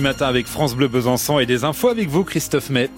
matin 0.00 0.26
avec 0.26 0.46
France 0.46 0.74
Bleu 0.74 0.88
Besançon 0.88 1.38
et 1.38 1.46
des 1.46 1.64
infos 1.64 1.88
avec 1.88 2.08
vous, 2.08 2.24
Christophe 2.24 2.70
May. 2.70 2.90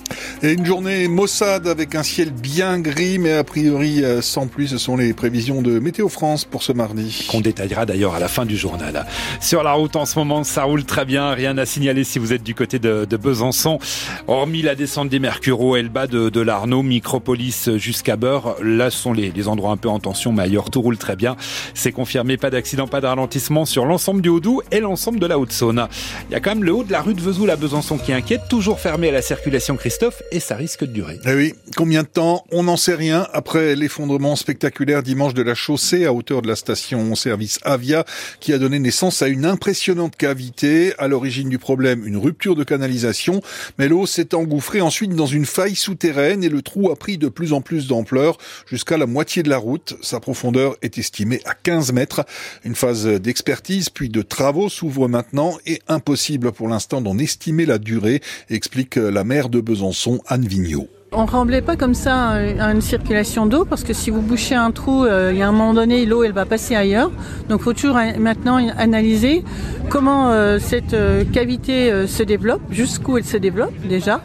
Et 0.42 0.52
une 0.52 0.64
journée 0.64 1.06
maussade 1.06 1.68
avec 1.68 1.94
un 1.94 2.02
ciel 2.02 2.30
bien 2.30 2.80
gris, 2.80 3.18
mais 3.18 3.32
a 3.34 3.44
priori 3.44 4.02
euh, 4.04 4.20
sans 4.22 4.46
pluie. 4.46 4.68
Ce 4.68 4.78
sont 4.78 4.96
les 4.96 5.12
prévisions 5.12 5.62
de 5.62 5.78
Météo 5.78 6.08
France 6.08 6.44
pour 6.44 6.62
ce 6.62 6.72
mardi. 6.72 7.26
Qu'on 7.30 7.40
détaillera 7.40 7.86
d'ailleurs 7.86 8.14
à 8.14 8.18
la 8.18 8.28
fin 8.28 8.46
du 8.46 8.56
journal. 8.56 9.06
Sur 9.40 9.62
la 9.62 9.72
route 9.72 9.96
en 9.96 10.06
ce 10.06 10.18
moment, 10.18 10.44
ça 10.44 10.64
roule 10.64 10.84
très 10.84 11.04
bien. 11.04 11.32
Rien 11.32 11.56
à 11.58 11.66
signaler 11.66 12.04
si 12.04 12.18
vous 12.18 12.32
êtes 12.32 12.42
du 12.42 12.54
côté 12.54 12.78
de, 12.78 13.04
de 13.04 13.16
Besançon. 13.16 13.78
Hormis 14.26 14.62
la 14.62 14.74
descente 14.74 15.08
des 15.08 15.18
Mercureaux 15.18 15.76
et 15.76 15.82
le 15.82 15.88
bas 15.88 16.06
de, 16.06 16.30
de 16.30 16.40
l'Arnaud, 16.40 16.82
Micropolis 16.82 17.76
jusqu'à 17.76 18.16
Beurre. 18.16 18.56
Là 18.62 18.90
sont 18.90 19.12
les, 19.12 19.30
les 19.30 19.48
endroits 19.48 19.70
un 19.70 19.76
peu 19.76 19.88
en 19.88 20.00
tension, 20.00 20.32
mais 20.32 20.44
ailleurs 20.44 20.70
tout 20.70 20.80
roule 20.80 20.98
très 20.98 21.16
bien. 21.16 21.36
C'est 21.74 21.92
confirmé, 21.92 22.36
pas 22.36 22.50
d'accident, 22.50 22.88
pas 22.88 23.00
de 23.00 23.06
ralentissement 23.06 23.66
sur 23.66 23.84
l'ensemble 23.84 24.20
du 24.20 24.30
Haut-Doubs 24.30 24.62
et 24.72 24.80
l'ensemble 24.80 25.20
de 25.20 25.26
la 25.26 25.38
Haute-Saône. 25.38 25.86
Il 26.28 26.32
y 26.32 26.36
a 26.36 26.40
quand 26.40 26.50
même 26.50 26.64
le 26.64 26.72
haut 26.72 26.87
de 26.88 26.92
la 26.92 27.02
rue 27.02 27.12
de 27.12 27.20
Vesoul 27.20 27.50
à 27.50 27.56
Besançon 27.56 27.98
qui 27.98 28.14
inquiète, 28.14 28.48
toujours 28.48 28.80
fermé 28.80 29.10
à 29.10 29.12
la 29.12 29.20
circulation 29.20 29.76
Christophe 29.76 30.22
et 30.32 30.40
ça 30.40 30.56
risque 30.56 30.80
de 30.80 30.92
durer. 30.92 31.20
Eh 31.26 31.34
oui, 31.34 31.54
combien 31.76 32.02
de 32.02 32.08
temps 32.08 32.46
On 32.50 32.62
n'en 32.62 32.78
sait 32.78 32.94
rien 32.94 33.26
après 33.34 33.76
l'effondrement 33.76 34.36
spectaculaire 34.36 35.02
dimanche 35.02 35.34
de 35.34 35.42
la 35.42 35.54
chaussée 35.54 36.06
à 36.06 36.14
hauteur 36.14 36.40
de 36.40 36.48
la 36.48 36.56
station 36.56 37.14
service 37.14 37.58
Avia 37.62 38.06
qui 38.40 38.54
a 38.54 38.58
donné 38.58 38.78
naissance 38.78 39.20
à 39.20 39.28
une 39.28 39.44
impressionnante 39.44 40.16
cavité. 40.16 40.94
À 40.98 41.08
l'origine 41.08 41.50
du 41.50 41.58
problème, 41.58 42.06
une 42.06 42.16
rupture 42.16 42.56
de 42.56 42.64
canalisation, 42.64 43.42
mais 43.78 43.88
l'eau 43.88 44.06
s'est 44.06 44.34
engouffrée 44.34 44.80
ensuite 44.80 45.14
dans 45.14 45.26
une 45.26 45.44
faille 45.44 45.76
souterraine 45.76 46.42
et 46.42 46.48
le 46.48 46.62
trou 46.62 46.90
a 46.90 46.96
pris 46.96 47.18
de 47.18 47.28
plus 47.28 47.52
en 47.52 47.60
plus 47.60 47.86
d'ampleur 47.86 48.38
jusqu'à 48.66 48.96
la 48.96 49.06
moitié 49.06 49.42
de 49.42 49.50
la 49.50 49.58
route. 49.58 49.98
Sa 50.00 50.20
profondeur 50.20 50.76
est 50.80 50.96
estimée 50.96 51.42
à 51.44 51.52
15 51.52 51.92
mètres. 51.92 52.24
Une 52.64 52.74
phase 52.74 53.06
d'expertise 53.06 53.90
puis 53.90 54.08
de 54.08 54.22
travaux 54.22 54.70
s'ouvre 54.70 55.06
maintenant 55.06 55.58
et 55.66 55.82
impossible 55.88 56.50
pour 56.50 56.66
l'instant 56.66 56.77
d'en 56.86 57.18
estimer 57.18 57.66
la 57.66 57.78
durée, 57.78 58.20
explique 58.50 58.96
la 58.96 59.24
maire 59.24 59.48
de 59.48 59.60
Besançon, 59.60 60.20
Anne 60.26 60.46
Vigneault. 60.46 60.88
On 61.10 61.24
ne 61.24 61.30
remblait 61.30 61.62
pas 61.62 61.76
comme 61.76 61.94
ça 61.94 62.32
à 62.32 62.70
une 62.70 62.82
circulation 62.82 63.46
d'eau 63.46 63.64
parce 63.64 63.82
que 63.82 63.94
si 63.94 64.10
vous 64.10 64.20
bouchez 64.20 64.54
un 64.54 64.70
trou, 64.72 65.06
euh, 65.06 65.30
il 65.32 65.38
y 65.38 65.42
a 65.42 65.48
un 65.48 65.52
moment 65.52 65.72
donné, 65.72 66.04
l'eau 66.04 66.22
elle 66.22 66.32
va 66.32 66.44
passer 66.44 66.74
ailleurs. 66.76 67.10
Donc 67.48 67.60
il 67.60 67.64
faut 67.64 67.72
toujours 67.72 67.98
maintenant 68.18 68.56
analyser 68.76 69.42
comment 69.88 70.30
euh, 70.30 70.58
cette 70.58 70.92
euh, 70.92 71.24
cavité 71.24 72.06
se 72.06 72.22
développe, 72.22 72.60
jusqu'où 72.70 73.16
elle 73.16 73.24
se 73.24 73.38
développe 73.38 73.72
déjà, 73.88 74.20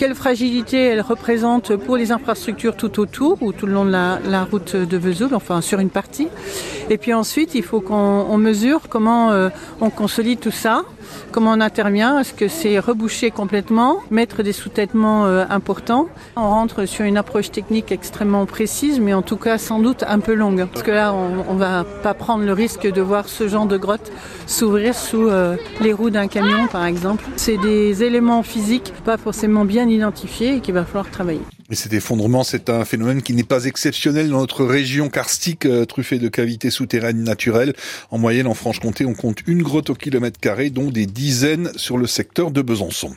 quelle 0.00 0.14
fragilité 0.14 0.78
elle 0.82 1.02
représente 1.02 1.76
pour 1.76 1.98
les 1.98 2.10
infrastructures 2.10 2.74
tout 2.74 3.00
autour 3.00 3.42
ou 3.42 3.52
tout 3.52 3.66
le 3.66 3.74
long 3.74 3.84
de 3.84 3.90
la, 3.90 4.44
route 4.50 4.74
de 4.74 4.96
Vesoul, 4.96 5.34
enfin 5.34 5.60
sur 5.60 5.78
une 5.78 5.90
partie. 5.90 6.28
Et 6.88 6.96
puis 6.96 7.12
ensuite, 7.12 7.54
il 7.54 7.62
faut 7.62 7.82
qu'on 7.82 8.38
mesure 8.38 8.88
comment 8.88 9.30
on 9.82 9.90
consolide 9.90 10.40
tout 10.40 10.50
ça, 10.50 10.84
comment 11.32 11.52
on 11.52 11.60
intervient, 11.60 12.18
est-ce 12.18 12.32
que 12.32 12.48
c'est 12.48 12.78
reboucher 12.78 13.30
complètement, 13.30 13.98
mettre 14.10 14.42
des 14.42 14.54
sous-têtements 14.54 15.26
importants 15.26 16.08
on 16.36 16.48
rentre 16.48 16.86
sur 16.86 17.04
une 17.04 17.18
approche 17.18 17.50
technique 17.50 17.92
extrêmement 17.92 18.46
précise, 18.46 18.98
mais 19.00 19.12
en 19.12 19.22
tout 19.22 19.36
cas 19.36 19.58
sans 19.58 19.80
doute 19.80 20.04
un 20.08 20.20
peu 20.20 20.32
longue. 20.32 20.66
Parce 20.72 20.82
que 20.82 20.90
là, 20.90 21.12
on 21.12 21.52
ne 21.52 21.58
va 21.58 21.84
pas 21.84 22.14
prendre 22.14 22.44
le 22.44 22.52
risque 22.52 22.90
de 22.90 23.02
voir 23.02 23.28
ce 23.28 23.48
genre 23.48 23.66
de 23.66 23.76
grotte 23.76 24.10
s'ouvrir 24.46 24.94
sous 24.94 25.28
euh, 25.28 25.56
les 25.80 25.92
roues 25.92 26.10
d'un 26.10 26.28
camion, 26.28 26.66
par 26.68 26.86
exemple. 26.86 27.24
C'est 27.36 27.58
des 27.58 28.02
éléments 28.02 28.42
physiques 28.42 28.94
pas 29.04 29.16
forcément 29.16 29.64
bien 29.64 29.88
identifiés 29.90 30.56
et 30.56 30.60
qu'il 30.60 30.74
va 30.74 30.84
falloir 30.84 31.10
travailler. 31.10 31.40
Et 31.70 31.74
cet 31.74 31.92
effondrement, 31.92 32.42
c'est 32.42 32.68
un 32.68 32.84
phénomène 32.84 33.22
qui 33.22 33.32
n'est 33.32 33.44
pas 33.44 33.64
exceptionnel 33.64 34.28
dans 34.28 34.40
notre 34.40 34.64
région 34.64 35.08
karstique 35.08 35.66
euh, 35.66 35.84
truffée 35.84 36.18
de 36.18 36.28
cavités 36.28 36.70
souterraines 36.70 37.22
naturelles. 37.22 37.74
En 38.10 38.18
moyenne, 38.18 38.46
en 38.46 38.54
Franche-Comté, 38.54 39.04
on 39.04 39.14
compte 39.14 39.38
une 39.46 39.62
grotte 39.62 39.90
au 39.90 39.94
kilomètre 39.94 40.40
carré, 40.40 40.70
dont 40.70 40.90
des 40.90 41.06
dizaines 41.06 41.70
sur 41.76 41.96
le 41.96 42.06
secteur 42.06 42.50
de 42.50 42.62
Besançon. 42.62 43.14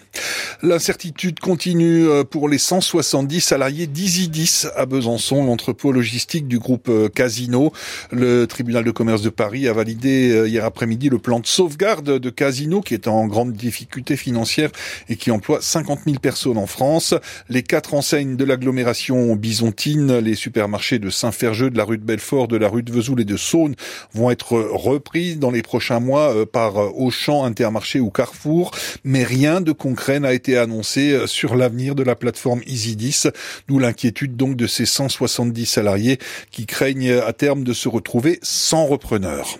L'incertitude 0.65 1.41
continue 1.41 2.07
euh, 2.07 2.23
pour 2.23 2.47
les 2.47 2.57
170 2.57 3.41
salariés 3.41 3.85
d'Isidis 3.85 4.63
à 4.77 4.85
Besançon, 4.85 5.43
l'entrepôt 5.43 5.91
logistique 5.91 6.47
du 6.47 6.57
groupe 6.57 6.87
euh, 6.87 7.09
Casino. 7.09 7.73
Le 8.11 8.45
tribunal 8.45 8.85
de 8.85 8.91
commerce 8.91 9.21
de 9.21 9.29
Paris 9.29 9.67
a 9.67 9.73
validé 9.73 10.45
hier 10.47 10.63
après-midi 10.63 11.09
le 11.09 11.19
plan 11.19 11.41
de 11.41 11.45
sauvegarde 11.45 12.17
de 12.17 12.29
Casino, 12.29 12.79
qui 12.79 12.93
est 12.93 13.09
en 13.09 13.27
grande 13.27 13.51
difficulté 13.51 14.15
financière 14.15 14.69
et 15.09 15.17
qui 15.17 15.31
emploie 15.31 15.59
50 15.61 15.99
000 16.05 16.19
personnes 16.19 16.57
en 16.57 16.65
France. 16.65 17.13
Les 17.49 17.61
quatre 17.61 17.93
enseignes 17.93 18.37
de 18.37 18.45
l'agglomération 18.45 19.35
byzantine, 19.35 20.19
les 20.19 20.35
supermarchés 20.35 20.97
de 20.97 21.09
Saint-Ferjeux, 21.09 21.71
de 21.71 21.77
la 21.77 21.83
rue 21.83 21.97
de 21.97 22.05
Belfort, 22.05 22.47
de 22.47 22.55
la 22.55 22.69
rue 22.69 22.83
de 22.83 22.91
Vesoul 22.93 23.19
et 23.19 23.25
de 23.25 23.35
Saône 23.35 23.75
vont 24.13 24.31
être 24.31 24.53
repris 24.53 25.35
dans 25.35 25.51
les 25.51 25.61
prochains 25.61 25.99
mois 25.99 26.33
euh, 26.33 26.45
par 26.45 26.77
euh, 26.77 26.89
Auchan, 26.95 27.43
Intermarché 27.43 27.99
ou 27.99 28.09
Carrefour, 28.09 28.71
mais 29.03 29.25
rien 29.25 29.59
de 29.59 29.73
concret 29.73 30.21
n'a 30.21 30.33
été 30.33 30.52
annoncé 30.57 31.11
euh, 31.11 31.27
sur 31.27 31.55
l'avenir 31.55 31.95
de 31.95 32.03
la 32.03 32.15
plateforme 32.15 32.61
Isidis, 32.65 33.23
d'où 33.67 33.79
l'inquiétude 33.79 34.35
donc 34.35 34.55
de 34.55 34.67
ces 34.67 34.85
170 34.85 35.65
salariés 35.65 36.19
qui 36.51 36.65
craignent 36.65 37.13
à 37.13 37.33
terme 37.33 37.63
de 37.63 37.73
se 37.73 37.89
retrouver 37.89 38.39
sans 38.41 38.85
repreneur. 38.85 39.57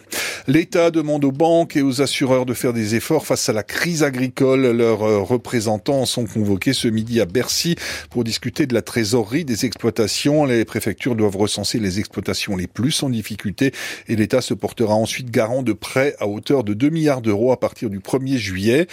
L'État 0.48 0.92
demande 0.92 1.24
aux 1.24 1.32
banques 1.32 1.76
et 1.76 1.82
aux 1.82 2.02
assureurs 2.02 2.46
de 2.46 2.54
faire 2.54 2.74
des 2.74 2.96
efforts 2.96 3.26
face 3.26 3.48
à 3.48 3.54
la 3.54 3.64
crise 3.64 4.04
agricole. 4.04 4.72
Leurs 4.72 5.00
représentants 5.26 6.06
sont 6.06 6.26
convoqués 6.26 6.74
ce 6.74 6.88
midi 6.88 7.22
à 7.22 7.26
Bercy 7.26 7.76
pour 8.10 8.24
discuter 8.24 8.66
de 8.66 8.74
la 8.74 8.82
trésorerie 8.82 9.46
des 9.46 9.66
exploitations. 9.66 10.46
Les 10.46 10.66
préfectures 10.66 11.16
doivent 11.16 11.38
recenser 11.38 11.80
les 11.80 12.00
exploitations 12.00 12.56
les 12.56 12.68
plus 12.68 13.04
en 13.04 13.10
difficulté 13.10 13.72
et 14.08 14.16
l'État 14.16 14.42
se 14.42 14.54
portera 14.54 14.96
ensuite 14.96 15.32
garant 15.32 15.64
de 15.64 15.74
prêts 15.74 16.16
à 16.20 16.28
hauteur 16.28 16.64
de 16.64 16.74
2 16.74 16.90
milliards 16.90 17.22
d'euros 17.22 17.52
à 17.52 17.60
partir 17.60 17.90
du 17.90 18.00
1er 18.00 18.38
juillet. 18.38 18.88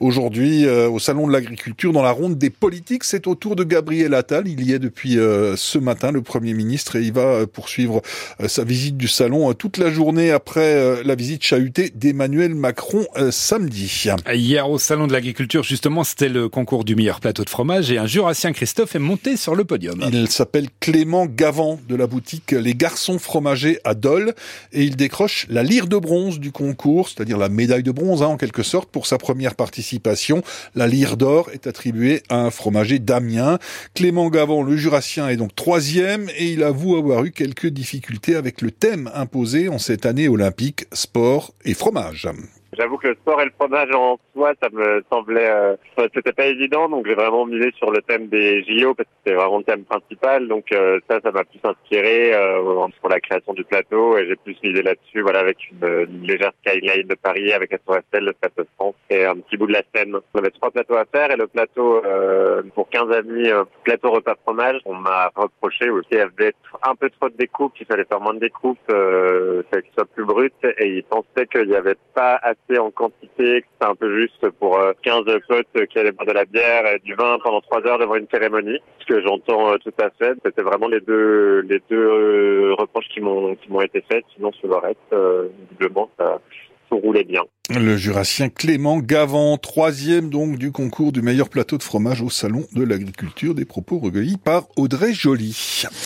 Aujourd'hui, 0.00 0.66
euh, 0.66 0.88
au 0.88 0.98
Salon 0.98 1.26
de 1.26 1.32
l'Agriculture, 1.32 1.45
dans 1.92 2.02
la 2.02 2.10
ronde 2.10 2.38
des 2.38 2.50
politiques, 2.50 3.04
c'est 3.04 3.26
au 3.26 3.34
tour 3.34 3.56
de 3.56 3.64
Gabriel 3.64 4.14
Attal. 4.14 4.48
Il 4.48 4.64
y 4.64 4.72
est 4.72 4.78
depuis 4.78 5.18
euh, 5.18 5.56
ce 5.56 5.78
matin, 5.78 6.12
le 6.12 6.22
Premier 6.22 6.54
ministre, 6.54 6.96
et 6.96 7.02
il 7.02 7.12
va 7.12 7.22
euh, 7.22 7.46
poursuivre 7.46 8.02
sa 8.46 8.64
visite 8.64 8.96
du 8.96 9.08
Salon 9.08 9.52
toute 9.54 9.78
la 9.78 9.90
journée 9.90 10.30
après 10.30 11.02
la 11.04 11.14
visite 11.14 11.42
chahutée 11.42 11.90
d'Emmanuel 11.94 12.54
Macron 12.54 13.06
samedi. 13.30 14.10
Hier, 14.32 14.68
au 14.68 14.78
Salon 14.78 15.06
de 15.06 15.12
l'Agriculture, 15.12 15.62
justement, 15.62 16.04
c'était 16.04 16.28
le 16.28 16.48
concours 16.48 16.84
du 16.84 16.96
meilleur 16.96 17.20
plateau 17.20 17.44
de 17.44 17.50
fromage 17.50 17.90
et 17.90 17.98
un 17.98 18.06
jurassien 18.06 18.52
Christophe 18.52 18.94
est 18.94 19.00
monté 19.00 19.36
sur 19.36 19.54
le 19.54 19.64
podium. 19.64 20.02
Il 20.12 20.28
s'appelle 20.28 20.68
Clément 20.80 21.26
Gavant 21.26 21.80
de 21.88 21.96
la 21.96 22.06
boutique 22.06 22.52
Les 22.52 22.74
Garçons 22.74 23.18
Fromagers 23.18 23.78
à 23.84 23.94
Dole 23.94 24.34
et 24.72 24.84
il 24.84 24.96
décroche 24.96 25.46
la 25.48 25.62
lyre 25.62 25.86
de 25.86 25.96
bronze 25.96 26.40
du 26.40 26.52
concours, 26.52 27.08
c'est-à-dire 27.08 27.38
la 27.38 27.48
médaille 27.48 27.82
de 27.82 27.90
bronze 27.90 28.22
hein, 28.22 28.26
en 28.26 28.36
quelque 28.36 28.62
sorte 28.62 28.90
pour 28.90 29.06
sa 29.06 29.18
première 29.18 29.54
participation. 29.54 30.42
La 30.74 30.86
lyre 30.86 31.16
d'or 31.16 31.25
est 31.52 31.66
attribuée 31.66 32.22
à 32.28 32.36
un 32.36 32.50
fromager 32.50 32.98
d'Amiens. 32.98 33.58
Clément 33.94 34.30
Gavant, 34.30 34.62
le 34.62 34.76
jurassien, 34.76 35.28
est 35.28 35.36
donc 35.36 35.54
troisième 35.54 36.28
et 36.36 36.52
il 36.52 36.62
avoue 36.62 36.96
avoir 36.96 37.24
eu 37.24 37.32
quelques 37.32 37.66
difficultés 37.66 38.36
avec 38.36 38.62
le 38.62 38.70
thème 38.70 39.10
imposé 39.14 39.68
en 39.68 39.78
cette 39.78 40.06
année 40.06 40.28
olympique 40.28 40.86
sport 40.92 41.52
et 41.64 41.74
fromage. 41.74 42.28
J'avoue 42.76 42.98
que 42.98 43.08
le 43.08 43.14
sport 43.14 43.40
et 43.40 43.46
le 43.46 43.52
fromage 43.58 43.90
en 43.94 44.18
soi, 44.34 44.52
ça 44.62 44.68
me 44.70 45.02
semblait, 45.10 45.48
euh, 45.48 45.76
c'était 46.14 46.32
pas 46.32 46.46
évident, 46.46 46.88
donc 46.88 47.06
j'ai 47.06 47.14
vraiment 47.14 47.46
misé 47.46 47.72
sur 47.78 47.90
le 47.90 48.02
thème 48.02 48.28
des 48.28 48.64
JO 48.64 48.94
parce 48.94 49.08
que 49.08 49.14
c'était 49.24 49.36
vraiment 49.36 49.58
le 49.58 49.64
thème 49.64 49.84
principal. 49.84 50.46
Donc 50.46 50.70
euh, 50.72 51.00
ça, 51.08 51.20
ça 51.22 51.30
m'a 51.30 51.44
plus 51.44 51.60
inspiré 51.64 52.34
euh, 52.34 52.86
pour 53.00 53.08
la 53.08 53.20
création 53.20 53.54
du 53.54 53.64
plateau 53.64 54.18
et 54.18 54.26
j'ai 54.26 54.36
plus 54.36 54.56
misé 54.62 54.82
là-dessus, 54.82 55.22
voilà, 55.22 55.40
avec 55.40 55.56
une, 55.70 56.26
légère 56.26 56.52
skyline 56.66 57.06
de 57.06 57.14
Paris, 57.14 57.52
avec 57.52 57.72
la 57.72 57.78
Tour 57.78 57.96
Eiffel, 57.96 58.24
le 58.24 58.32
plateau 58.34 58.62
de 58.62 58.68
France 58.76 58.94
et 59.08 59.24
un 59.24 59.36
petit 59.36 59.56
bout 59.56 59.66
de 59.66 59.72
la 59.72 59.82
Seine. 59.94 60.14
On 60.34 60.38
avait 60.38 60.50
trois 60.50 60.70
plateaux 60.70 60.96
à 60.96 61.04
faire 61.06 61.30
et 61.30 61.36
le 61.36 61.46
plateau 61.46 62.04
euh, 62.04 62.45
pour 62.74 62.88
15 62.88 63.10
amis, 63.12 63.48
plateau 63.84 64.10
repas 64.10 64.34
fromage, 64.42 64.80
on 64.84 64.94
m'a 64.94 65.30
reproché 65.34 65.86
il 66.10 66.18
y 66.18 66.20
avait 66.20 66.54
un 66.82 66.94
peu 66.94 67.10
trop 67.10 67.28
de 67.28 67.36
découpe, 67.36 67.74
qu'il 67.74 67.86
fallait 67.86 68.04
faire 68.04 68.20
moins 68.20 68.34
de 68.34 68.40
découpe, 68.40 68.78
euh, 68.90 69.62
qu'il 69.70 69.92
soit 69.94 70.06
plus 70.06 70.24
brut 70.24 70.54
et 70.78 70.86
ils 70.96 71.04
pensaient 71.04 71.46
qu'il 71.50 71.68
n'y 71.68 71.74
avait 71.74 71.96
pas 72.14 72.38
assez 72.42 72.78
en 72.78 72.90
quantité, 72.90 73.62
que 73.62 73.66
c'était 73.72 73.90
un 73.90 73.94
peu 73.94 74.20
juste 74.20 74.48
pour 74.58 74.78
15 75.02 75.22
euh, 75.28 75.38
potes 75.48 75.86
qui 75.88 75.98
allaient 75.98 76.12
boire 76.12 76.26
de 76.26 76.32
la 76.32 76.44
bière 76.44 76.86
et 76.86 76.98
du 77.00 77.14
vin 77.14 77.38
pendant 77.42 77.60
trois 77.60 77.84
heures 77.86 77.98
devant 77.98 78.16
une 78.16 78.28
cérémonie. 78.30 78.78
Ce 79.00 79.06
que 79.06 79.20
j'entends 79.22 79.72
euh, 79.72 79.76
tout 79.78 79.94
à 79.98 80.10
fait, 80.10 80.34
c'était 80.44 80.62
vraiment 80.62 80.88
les 80.88 81.00
deux 81.00 81.60
les 81.60 81.80
deux 81.90 81.96
euh, 81.96 82.74
reproches 82.78 83.08
qui 83.08 83.20
m'ont 83.20 83.54
qui 83.56 83.70
m'ont 83.70 83.82
été 83.82 84.02
faites. 84.10 84.24
Sinon 84.34 84.52
sur 84.52 84.68
le 84.68 84.76
reste, 84.76 85.14
visiblement 85.70 86.10
ça 86.18 86.40
Le 87.68 87.96
jurassien 87.96 88.48
Clément 88.48 88.98
Gavant, 88.98 89.58
troisième 89.58 90.30
donc 90.30 90.56
du 90.56 90.70
concours 90.70 91.12
du 91.12 91.20
meilleur 91.20 91.48
plateau 91.48 91.78
de 91.78 91.82
fromage 91.82 92.22
au 92.22 92.30
salon 92.30 92.64
de 92.72 92.84
l'agriculture, 92.84 93.54
des 93.54 93.64
propos 93.64 93.98
recueillis 93.98 94.36
par 94.36 94.68
Audrey 94.76 95.12
Joly. 95.12 95.86